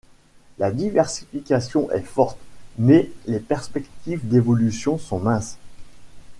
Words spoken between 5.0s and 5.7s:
minces.